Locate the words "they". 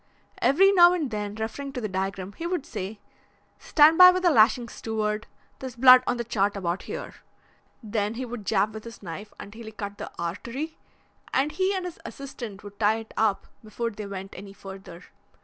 13.91-14.07